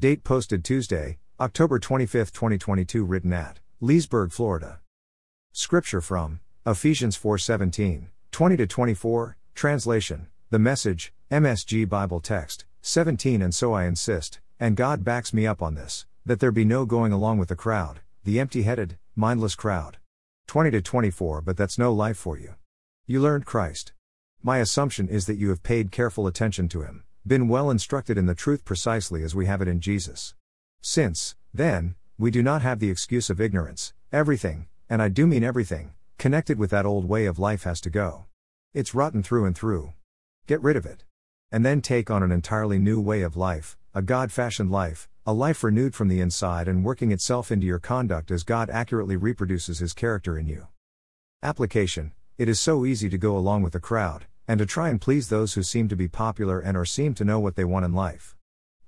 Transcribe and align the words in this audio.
Date 0.00 0.24
posted 0.24 0.64
Tuesday, 0.64 1.18
October 1.38 1.78
25, 1.78 2.32
2022 2.32 3.04
written 3.04 3.34
at 3.34 3.58
Leesburg, 3.82 4.32
Florida. 4.32 4.80
Scripture 5.52 6.00
from 6.00 6.40
Ephesians 6.64 7.18
4:17, 7.18 8.06
20 8.32 8.56
to 8.56 8.66
24, 8.66 9.36
translation: 9.54 10.28
The 10.48 10.58
Message, 10.58 11.12
MSG 11.30 11.86
Bible 11.86 12.20
text, 12.20 12.64
17 12.80 13.42
and 13.42 13.54
so 13.54 13.74
I 13.74 13.84
insist, 13.84 14.40
and 14.58 14.74
God 14.74 15.04
backs 15.04 15.34
me 15.34 15.46
up 15.46 15.60
on 15.60 15.74
this, 15.74 16.06
that 16.24 16.40
there 16.40 16.50
be 16.50 16.64
no 16.64 16.86
going 16.86 17.12
along 17.12 17.36
with 17.36 17.50
the 17.50 17.54
crowd, 17.54 18.00
the 18.24 18.40
empty-headed, 18.40 18.96
mindless 19.14 19.54
crowd. 19.54 19.98
20 20.46 20.70
to 20.70 20.80
24 20.80 21.42
but 21.42 21.58
that's 21.58 21.78
no 21.78 21.92
life 21.92 22.16
for 22.16 22.38
you. 22.38 22.54
You 23.04 23.20
learned 23.20 23.44
Christ. 23.44 23.92
My 24.42 24.60
assumption 24.60 25.08
is 25.08 25.26
that 25.26 25.36
you 25.36 25.50
have 25.50 25.62
paid 25.62 25.92
careful 25.92 26.26
attention 26.26 26.70
to 26.70 26.80
him, 26.80 27.04
been 27.26 27.48
well 27.48 27.70
instructed 27.70 28.16
in 28.16 28.26
the 28.26 28.34
truth 28.34 28.64
precisely 28.64 29.22
as 29.22 29.34
we 29.34 29.46
have 29.46 29.60
it 29.60 29.68
in 29.68 29.80
Jesus. 29.80 30.34
Since, 30.80 31.36
then, 31.52 31.94
we 32.18 32.30
do 32.30 32.42
not 32.42 32.62
have 32.62 32.78
the 32.78 32.90
excuse 32.90 33.30
of 33.30 33.40
ignorance, 33.40 33.92
everything, 34.12 34.68
and 34.88 35.02
I 35.02 35.08
do 35.08 35.26
mean 35.26 35.44
everything, 35.44 35.92
connected 36.18 36.58
with 36.58 36.70
that 36.70 36.86
old 36.86 37.08
way 37.08 37.26
of 37.26 37.38
life 37.38 37.64
has 37.64 37.80
to 37.82 37.90
go. 37.90 38.26
It's 38.72 38.94
rotten 38.94 39.22
through 39.22 39.44
and 39.44 39.56
through. 39.56 39.92
Get 40.46 40.62
rid 40.62 40.76
of 40.76 40.86
it. 40.86 41.04
And 41.52 41.64
then 41.64 41.80
take 41.80 42.10
on 42.10 42.22
an 42.22 42.32
entirely 42.32 42.78
new 42.78 43.00
way 43.00 43.22
of 43.22 43.36
life, 43.36 43.76
a 43.94 44.02
God 44.02 44.32
fashioned 44.32 44.70
life, 44.70 45.08
a 45.26 45.32
life 45.32 45.62
renewed 45.62 45.94
from 45.94 46.08
the 46.08 46.20
inside 46.20 46.68
and 46.68 46.84
working 46.84 47.12
itself 47.12 47.52
into 47.52 47.66
your 47.66 47.78
conduct 47.78 48.30
as 48.30 48.44
God 48.44 48.70
accurately 48.70 49.16
reproduces 49.16 49.78
His 49.78 49.92
character 49.92 50.38
in 50.38 50.46
you. 50.46 50.68
Application 51.42 52.12
It 52.38 52.48
is 52.48 52.60
so 52.60 52.84
easy 52.84 53.08
to 53.10 53.18
go 53.18 53.36
along 53.36 53.62
with 53.62 53.72
the 53.72 53.80
crowd, 53.80 54.26
and 54.50 54.58
to 54.58 54.66
try 54.66 54.88
and 54.88 55.00
please 55.00 55.28
those 55.28 55.54
who 55.54 55.62
seem 55.62 55.86
to 55.86 55.94
be 55.94 56.08
popular 56.08 56.58
and 56.58 56.76
or 56.76 56.84
seem 56.84 57.14
to 57.14 57.24
know 57.24 57.38
what 57.38 57.54
they 57.54 57.62
want 57.62 57.84
in 57.84 57.92
life. 57.92 58.34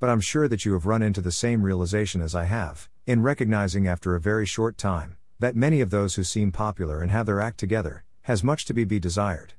But 0.00 0.10
I'm 0.10 0.20
sure 0.20 0.48
that 0.48 0.64
you 0.64 0.72
have 0.72 0.86
run 0.86 1.02
into 1.02 1.20
the 1.20 1.30
same 1.30 1.62
realization 1.62 2.20
as 2.20 2.34
I 2.34 2.46
have, 2.46 2.88
in 3.06 3.22
recognizing 3.22 3.86
after 3.86 4.16
a 4.16 4.20
very 4.20 4.44
short 4.44 4.76
time, 4.76 5.18
that 5.38 5.54
many 5.54 5.80
of 5.80 5.90
those 5.90 6.16
who 6.16 6.24
seem 6.24 6.50
popular 6.50 7.00
and 7.00 7.12
have 7.12 7.26
their 7.26 7.40
act 7.40 7.58
together, 7.58 8.02
has 8.22 8.42
much 8.42 8.64
to 8.64 8.74
be 8.74 8.82
be 8.82 8.98
desired. 8.98 9.52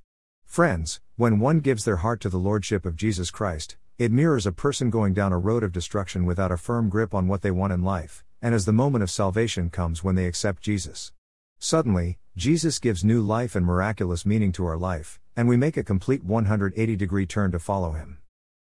Friends, 0.44 1.00
when 1.16 1.40
one 1.40 1.62
gives 1.62 1.86
their 1.86 2.04
heart 2.04 2.20
to 2.20 2.30
the 2.30 2.38
Lordship 2.38 2.86
of 2.86 2.98
Jesus 2.98 3.32
Christ, 3.32 3.78
it 3.98 4.12
mirrors 4.12 4.46
a 4.46 4.52
person 4.52 4.90
going 4.90 5.14
down 5.14 5.32
a 5.32 5.40
road 5.40 5.64
of 5.64 5.72
destruction 5.72 6.26
without 6.26 6.52
a 6.52 6.58
firm 6.58 6.90
grip 6.90 7.16
on 7.16 7.30
what 7.30 7.44
they 7.44 7.52
want 7.52 7.72
in 7.72 7.82
life, 7.82 8.26
and 8.42 8.54
as 8.54 8.66
the 8.66 8.74
moment 8.74 9.04
of 9.04 9.10
salvation 9.10 9.70
comes 9.70 10.04
when 10.04 10.16
they 10.16 10.26
accept 10.26 10.64
Jesus. 10.64 11.14
Suddenly, 11.60 12.18
Jesus 12.36 12.80
gives 12.80 13.04
new 13.04 13.22
life 13.22 13.56
and 13.56 13.64
miraculous 13.64 14.26
meaning 14.26 14.52
to 14.54 14.66
our 14.66 14.76
life, 14.76 15.20
and 15.36 15.48
we 15.48 15.56
make 15.56 15.78
a 15.78 15.84
complete 15.84 16.24
180 16.24 16.96
degree 16.96 17.28
turn 17.28 17.52
to 17.52 17.60
follow 17.60 17.92
him. 17.92 18.18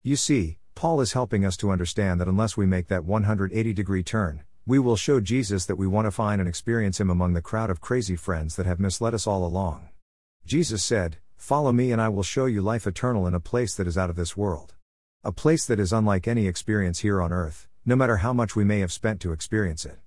You 0.04 0.16
see, 0.16 0.60
Paul 0.74 1.02
is 1.02 1.12
helping 1.12 1.44
us 1.44 1.58
to 1.58 1.72
understand 1.72 2.22
that 2.22 2.30
unless 2.30 2.56
we 2.56 2.66
make 2.66 2.88
that 2.88 3.04
180 3.04 3.74
degree 3.74 4.04
turn, 4.04 4.46
we 4.66 4.80
will 4.80 4.96
show 4.96 5.20
Jesus 5.20 5.66
that 5.66 5.76
we 5.76 5.86
want 5.86 6.06
to 6.06 6.12
find 6.12 6.40
and 6.40 6.48
experience 6.48 7.02
him 7.02 7.10
among 7.10 7.34
the 7.34 7.42
crowd 7.42 7.70
of 7.70 7.82
crazy 7.82 8.16
friends 8.16 8.56
that 8.56 8.66
have 8.66 8.80
misled 8.80 9.14
us 9.14 9.28
all 9.28 9.46
along. 9.46 9.90
Jesus 10.46 10.82
said, 10.82 11.18
Follow 11.36 11.74
me 11.74 11.92
and 11.92 12.02
I 12.02 12.08
will 12.08 12.24
show 12.24 12.46
you 12.46 12.62
life 12.62 12.88
eternal 12.88 13.28
in 13.28 13.34
a 13.34 13.42
place 13.42 13.76
that 13.76 13.88
is 13.88 13.98
out 13.98 14.10
of 14.10 14.16
this 14.16 14.38
world. 14.38 14.76
A 15.26 15.34
place 15.34 15.66
that 15.66 15.78
is 15.80 15.92
unlike 15.92 16.26
any 16.26 16.48
experience 16.48 17.00
here 17.00 17.22
on 17.22 17.34
earth, 17.34 17.68
no 17.86 17.98
matter 17.98 18.18
how 18.18 18.32
much 18.32 18.56
we 18.56 18.64
may 18.64 18.80
have 18.80 18.94
spent 18.94 19.20
to 19.22 19.34
experience 19.34 19.86
it. 19.86 20.00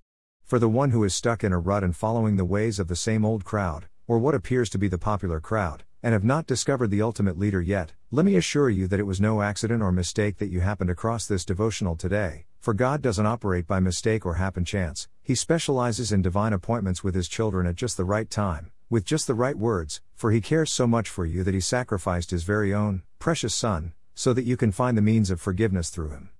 For 0.50 0.58
the 0.58 0.68
one 0.68 0.90
who 0.90 1.04
is 1.04 1.14
stuck 1.14 1.44
in 1.44 1.52
a 1.52 1.60
rut 1.60 1.84
and 1.84 1.94
following 1.94 2.34
the 2.34 2.44
ways 2.44 2.80
of 2.80 2.88
the 2.88 2.96
same 2.96 3.24
old 3.24 3.44
crowd, 3.44 3.86
or 4.08 4.18
what 4.18 4.34
appears 4.34 4.68
to 4.70 4.78
be 4.78 4.88
the 4.88 4.98
popular 4.98 5.38
crowd, 5.38 5.84
and 6.02 6.12
have 6.12 6.24
not 6.24 6.48
discovered 6.48 6.90
the 6.90 7.02
ultimate 7.02 7.38
leader 7.38 7.62
yet, 7.62 7.92
let 8.10 8.26
me 8.26 8.34
assure 8.34 8.68
you 8.68 8.88
that 8.88 8.98
it 8.98 9.06
was 9.06 9.20
no 9.20 9.42
accident 9.42 9.80
or 9.80 9.92
mistake 9.92 10.38
that 10.38 10.48
you 10.48 10.58
happened 10.58 10.90
across 10.90 11.24
this 11.24 11.44
devotional 11.44 11.94
today, 11.94 12.46
for 12.58 12.74
God 12.74 13.00
doesn't 13.00 13.26
operate 13.26 13.68
by 13.68 13.78
mistake 13.78 14.26
or 14.26 14.34
happen 14.34 14.64
chance, 14.64 15.06
He 15.22 15.36
specializes 15.36 16.10
in 16.10 16.20
divine 16.20 16.52
appointments 16.52 17.04
with 17.04 17.14
His 17.14 17.28
children 17.28 17.64
at 17.68 17.76
just 17.76 17.96
the 17.96 18.02
right 18.02 18.28
time, 18.28 18.72
with 18.88 19.04
just 19.04 19.28
the 19.28 19.34
right 19.34 19.56
words, 19.56 20.00
for 20.16 20.32
He 20.32 20.40
cares 20.40 20.72
so 20.72 20.84
much 20.84 21.08
for 21.08 21.25
you 21.25 21.44
that 21.44 21.54
He 21.54 21.60
sacrificed 21.60 22.32
His 22.32 22.42
very 22.42 22.75
own, 22.75 23.04
precious 23.20 23.54
Son, 23.54 23.92
so 24.16 24.32
that 24.32 24.46
you 24.46 24.56
can 24.56 24.72
find 24.72 24.98
the 24.98 25.00
means 25.00 25.30
of 25.30 25.41
forgiveness 25.41 25.91
through 25.91 26.10
Him. 26.10 26.30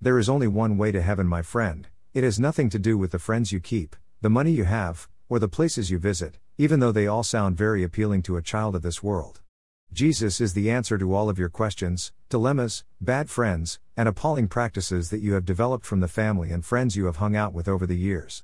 There 0.00 0.18
is 0.18 0.30
only 0.30 0.48
one 0.48 0.78
way 0.78 0.90
to 0.90 1.02
heaven, 1.02 1.26
my 1.26 1.42
friend, 1.42 1.86
it 2.18 2.24
has 2.24 2.40
nothing 2.40 2.68
to 2.68 2.80
do 2.80 2.98
with 2.98 3.12
the 3.12 3.18
friends 3.20 3.52
you 3.52 3.60
keep, 3.60 3.94
the 4.22 4.28
money 4.28 4.50
you 4.50 4.64
have, 4.64 5.06
or 5.28 5.38
the 5.38 5.46
places 5.46 5.88
you 5.88 6.00
visit, 6.00 6.36
even 6.56 6.80
though 6.80 6.90
they 6.90 7.06
all 7.06 7.22
sound 7.22 7.56
very 7.56 7.84
appealing 7.84 8.22
to 8.22 8.36
a 8.36 8.42
child 8.42 8.74
of 8.74 8.82
this 8.82 9.04
world. 9.04 9.40
Jesus 9.92 10.40
is 10.40 10.52
the 10.52 10.68
answer 10.68 10.98
to 10.98 11.14
all 11.14 11.30
of 11.30 11.38
your 11.38 11.48
questions, 11.48 12.10
dilemmas, 12.28 12.82
bad 13.00 13.30
friends, 13.30 13.78
and 13.96 14.08
appalling 14.08 14.48
practices 14.48 15.10
that 15.10 15.20
you 15.20 15.34
have 15.34 15.44
developed 15.44 15.86
from 15.86 16.00
the 16.00 16.08
family 16.08 16.50
and 16.50 16.64
friends 16.64 16.96
you 16.96 17.04
have 17.04 17.18
hung 17.18 17.36
out 17.36 17.52
with 17.52 17.68
over 17.68 17.86
the 17.86 17.96
years. 17.96 18.42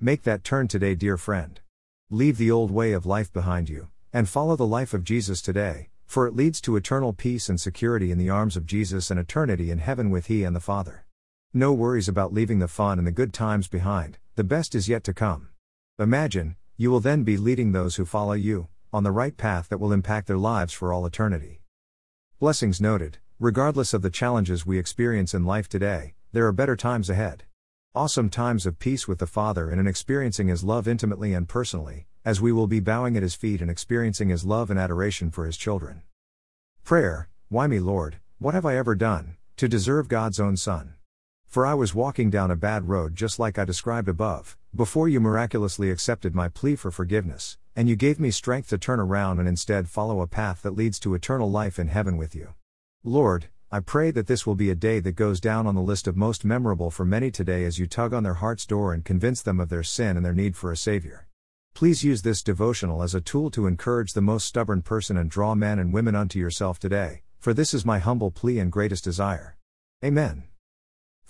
Make 0.00 0.22
that 0.22 0.44
turn 0.44 0.68
today, 0.68 0.94
dear 0.94 1.16
friend. 1.16 1.58
Leave 2.08 2.38
the 2.38 2.52
old 2.52 2.70
way 2.70 2.92
of 2.92 3.06
life 3.06 3.32
behind 3.32 3.68
you, 3.68 3.88
and 4.12 4.28
follow 4.28 4.54
the 4.54 4.64
life 4.64 4.94
of 4.94 5.02
Jesus 5.02 5.42
today, 5.42 5.88
for 6.04 6.28
it 6.28 6.36
leads 6.36 6.60
to 6.60 6.76
eternal 6.76 7.12
peace 7.12 7.48
and 7.48 7.60
security 7.60 8.12
in 8.12 8.18
the 8.18 8.30
arms 8.30 8.56
of 8.56 8.66
Jesus 8.66 9.10
and 9.10 9.18
eternity 9.18 9.72
in 9.72 9.78
heaven 9.78 10.10
with 10.10 10.26
He 10.26 10.44
and 10.44 10.54
the 10.54 10.60
Father. 10.60 11.06
No 11.54 11.72
worries 11.72 12.08
about 12.08 12.32
leaving 12.32 12.58
the 12.58 12.68
fun 12.68 12.98
and 12.98 13.06
the 13.06 13.12
good 13.12 13.32
times 13.32 13.68
behind, 13.68 14.18
the 14.34 14.44
best 14.44 14.74
is 14.74 14.88
yet 14.88 15.04
to 15.04 15.14
come. 15.14 15.48
Imagine, 15.98 16.56
you 16.76 16.90
will 16.90 17.00
then 17.00 17.22
be 17.22 17.36
leading 17.36 17.72
those 17.72 17.96
who 17.96 18.04
follow 18.04 18.34
you, 18.34 18.68
on 18.92 19.02
the 19.02 19.10
right 19.10 19.36
path 19.36 19.68
that 19.68 19.78
will 19.78 19.92
impact 19.92 20.26
their 20.26 20.36
lives 20.36 20.72
for 20.72 20.92
all 20.92 21.06
eternity. 21.06 21.62
Blessings 22.38 22.80
noted, 22.80 23.18
regardless 23.38 23.94
of 23.94 24.02
the 24.02 24.10
challenges 24.10 24.66
we 24.66 24.78
experience 24.78 25.32
in 25.32 25.44
life 25.44 25.68
today, 25.68 26.14
there 26.32 26.46
are 26.46 26.52
better 26.52 26.76
times 26.76 27.08
ahead. 27.08 27.44
Awesome 27.94 28.28
times 28.28 28.66
of 28.66 28.78
peace 28.78 29.08
with 29.08 29.20
the 29.20 29.26
Father 29.26 29.70
and 29.70 29.80
in 29.80 29.86
experiencing 29.86 30.48
His 30.48 30.62
love 30.62 30.86
intimately 30.86 31.32
and 31.32 31.48
personally, 31.48 32.06
as 32.26 32.42
we 32.42 32.52
will 32.52 32.66
be 32.66 32.80
bowing 32.80 33.16
at 33.16 33.22
His 33.22 33.34
feet 33.34 33.62
and 33.62 33.70
experiencing 33.70 34.28
His 34.28 34.44
love 34.44 34.68
and 34.68 34.78
adoration 34.78 35.30
for 35.30 35.46
His 35.46 35.56
children. 35.56 36.02
Prayer 36.84 37.30
Why 37.48 37.66
me, 37.66 37.78
Lord, 37.78 38.18
what 38.38 38.52
have 38.52 38.66
I 38.66 38.76
ever 38.76 38.94
done, 38.94 39.36
to 39.56 39.66
deserve 39.66 40.08
God's 40.08 40.38
own 40.38 40.58
Son? 40.58 40.95
For 41.46 41.64
I 41.64 41.74
was 41.74 41.94
walking 41.94 42.28
down 42.28 42.50
a 42.50 42.56
bad 42.56 42.88
road 42.88 43.14
just 43.16 43.38
like 43.38 43.58
I 43.58 43.64
described 43.64 44.08
above, 44.08 44.56
before 44.74 45.08
you 45.08 45.20
miraculously 45.20 45.90
accepted 45.90 46.34
my 46.34 46.48
plea 46.48 46.76
for 46.76 46.90
forgiveness, 46.90 47.56
and 47.74 47.88
you 47.88 47.96
gave 47.96 48.20
me 48.20 48.30
strength 48.30 48.68
to 48.70 48.78
turn 48.78 49.00
around 49.00 49.38
and 49.38 49.48
instead 49.48 49.88
follow 49.88 50.20
a 50.20 50.26
path 50.26 50.62
that 50.62 50.76
leads 50.76 50.98
to 51.00 51.14
eternal 51.14 51.50
life 51.50 51.78
in 51.78 51.88
heaven 51.88 52.16
with 52.16 52.34
you. 52.34 52.54
Lord, 53.04 53.46
I 53.70 53.80
pray 53.80 54.10
that 54.12 54.26
this 54.26 54.46
will 54.46 54.54
be 54.54 54.70
a 54.70 54.74
day 54.74 55.00
that 55.00 55.12
goes 55.12 55.40
down 55.40 55.66
on 55.66 55.74
the 55.74 55.80
list 55.80 56.06
of 56.06 56.16
most 56.16 56.44
memorable 56.44 56.90
for 56.90 57.04
many 57.04 57.30
today 57.30 57.64
as 57.64 57.78
you 57.78 57.86
tug 57.86 58.14
on 58.14 58.22
their 58.22 58.34
heart's 58.34 58.64
door 58.64 58.92
and 58.92 59.04
convince 59.04 59.42
them 59.42 59.58
of 59.60 59.68
their 59.68 59.82
sin 59.82 60.16
and 60.16 60.24
their 60.24 60.34
need 60.34 60.56
for 60.56 60.70
a 60.70 60.76
Savior. 60.76 61.26
Please 61.74 62.04
use 62.04 62.22
this 62.22 62.42
devotional 62.42 63.02
as 63.02 63.14
a 63.14 63.20
tool 63.20 63.50
to 63.50 63.66
encourage 63.66 64.12
the 64.12 64.22
most 64.22 64.46
stubborn 64.46 64.82
person 64.82 65.16
and 65.16 65.30
draw 65.30 65.54
men 65.54 65.78
and 65.78 65.92
women 65.92 66.14
unto 66.14 66.38
yourself 66.38 66.78
today, 66.78 67.22
for 67.38 67.52
this 67.52 67.74
is 67.74 67.84
my 67.84 67.98
humble 67.98 68.30
plea 68.30 68.58
and 68.58 68.72
greatest 68.72 69.04
desire. 69.04 69.56
Amen. 70.02 70.44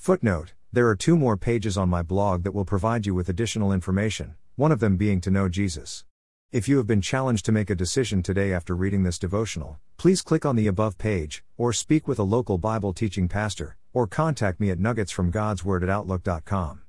Footnote 0.07 0.53
There 0.73 0.87
are 0.87 0.95
two 0.95 1.17
more 1.17 1.37
pages 1.37 1.77
on 1.77 1.89
my 1.89 2.01
blog 2.01 2.45
that 2.45 2.55
will 2.55 2.65
provide 2.65 3.07
you 3.07 3.13
with 3.13 3.29
additional 3.29 3.73
information, 3.73 4.37
one 4.55 4.71
of 4.71 4.79
them 4.79 4.97
being 4.97 5.21
to 5.23 5.33
know 5.33 5.49
Jesus. 5.49 6.05
If 6.53 6.69
you 6.69 6.77
have 6.77 6.87
been 6.87 7.01
challenged 7.01 7.45
to 7.47 7.51
make 7.51 7.71
a 7.71 7.75
decision 7.75 8.23
today 8.23 8.53
after 8.53 8.77
reading 8.77 9.03
this 9.03 9.19
devotional, 9.19 9.81
please 9.97 10.23
click 10.23 10.47
on 10.47 10.55
the 10.55 10.69
above 10.69 10.97
page, 10.97 11.43
or 11.57 11.73
speak 11.73 12.07
with 12.07 12.21
a 12.21 12.23
local 12.23 12.57
Bible 12.57 12.93
teaching 12.93 13.27
pastor, 13.27 13.79
or 13.93 14.07
contact 14.07 14.61
me 14.61 14.71
at 14.71 14.79
nuggetsfromgodsword 14.79 15.83
at 15.83 15.91
outlook.com. 15.91 16.83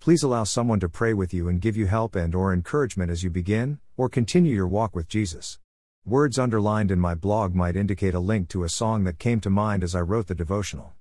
Please 0.00 0.22
allow 0.22 0.44
someone 0.44 0.80
to 0.80 0.88
pray 0.88 1.12
with 1.12 1.34
you 1.34 1.50
and 1.50 1.60
give 1.60 1.76
you 1.76 1.88
help 1.88 2.16
and 2.16 2.34
or 2.34 2.54
encouragement 2.54 3.10
as 3.10 3.22
you 3.22 3.28
begin 3.28 3.80
or 3.98 4.08
continue 4.08 4.54
your 4.54 4.66
walk 4.66 4.96
with 4.96 5.08
Jesus. 5.08 5.58
Words 6.06 6.38
underlined 6.38 6.90
in 6.90 6.98
my 6.98 7.14
blog 7.14 7.54
might 7.54 7.76
indicate 7.76 8.14
a 8.14 8.18
link 8.18 8.48
to 8.48 8.64
a 8.64 8.70
song 8.70 9.04
that 9.04 9.18
came 9.18 9.42
to 9.42 9.50
mind 9.50 9.84
as 9.84 9.94
I 9.94 10.00
wrote 10.00 10.28
the 10.28 10.34
devotional. 10.34 10.94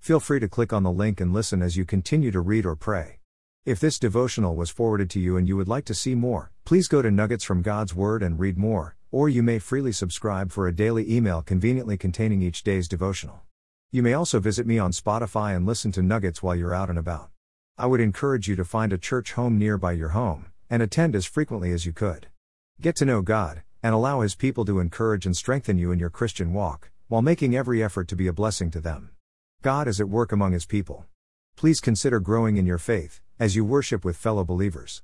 Feel 0.00 0.20
free 0.20 0.40
to 0.40 0.48
click 0.48 0.72
on 0.72 0.82
the 0.82 0.90
link 0.90 1.20
and 1.20 1.32
listen 1.32 1.60
as 1.60 1.76
you 1.76 1.84
continue 1.84 2.30
to 2.30 2.40
read 2.40 2.64
or 2.64 2.76
pray. 2.76 3.18
If 3.66 3.80
this 3.80 3.98
devotional 3.98 4.56
was 4.56 4.70
forwarded 4.70 5.10
to 5.10 5.20
you 5.20 5.36
and 5.36 5.46
you 5.46 5.56
would 5.56 5.68
like 5.68 5.84
to 5.86 5.94
see 5.94 6.14
more, 6.14 6.50
please 6.64 6.88
go 6.88 7.02
to 7.02 7.10
Nuggets 7.10 7.44
from 7.44 7.60
God's 7.60 7.94
Word 7.94 8.22
and 8.22 8.38
read 8.38 8.56
more, 8.56 8.96
or 9.10 9.28
you 9.28 9.42
may 9.42 9.58
freely 9.58 9.92
subscribe 9.92 10.50
for 10.50 10.66
a 10.66 10.74
daily 10.74 11.14
email 11.14 11.42
conveniently 11.42 11.98
containing 11.98 12.40
each 12.40 12.62
day's 12.62 12.88
devotional. 12.88 13.42
You 13.90 14.02
may 14.02 14.14
also 14.14 14.40
visit 14.40 14.66
me 14.66 14.78
on 14.78 14.92
Spotify 14.92 15.54
and 15.54 15.66
listen 15.66 15.92
to 15.92 16.02
Nuggets 16.02 16.42
while 16.42 16.56
you're 16.56 16.74
out 16.74 16.88
and 16.88 16.98
about. 16.98 17.30
I 17.76 17.86
would 17.86 18.00
encourage 18.00 18.48
you 18.48 18.56
to 18.56 18.64
find 18.64 18.92
a 18.92 18.98
church 18.98 19.32
home 19.32 19.58
nearby 19.58 19.92
your 19.92 20.10
home, 20.10 20.46
and 20.70 20.82
attend 20.82 21.14
as 21.14 21.26
frequently 21.26 21.72
as 21.72 21.84
you 21.84 21.92
could. 21.92 22.28
Get 22.80 22.96
to 22.96 23.04
know 23.04 23.22
God, 23.22 23.62
and 23.82 23.94
allow 23.94 24.20
His 24.20 24.34
people 24.34 24.64
to 24.64 24.80
encourage 24.80 25.26
and 25.26 25.36
strengthen 25.36 25.78
you 25.78 25.92
in 25.92 25.98
your 25.98 26.10
Christian 26.10 26.52
walk, 26.52 26.90
while 27.08 27.22
making 27.22 27.54
every 27.54 27.82
effort 27.82 28.08
to 28.08 28.16
be 28.16 28.26
a 28.26 28.32
blessing 28.32 28.70
to 28.70 28.80
them. 28.80 29.10
God 29.60 29.88
is 29.88 30.00
at 30.00 30.08
work 30.08 30.30
among 30.30 30.52
his 30.52 30.66
people. 30.66 31.06
Please 31.56 31.80
consider 31.80 32.20
growing 32.20 32.58
in 32.58 32.64
your 32.64 32.78
faith, 32.78 33.20
as 33.40 33.56
you 33.56 33.64
worship 33.64 34.04
with 34.04 34.16
fellow 34.16 34.44
believers. 34.44 34.96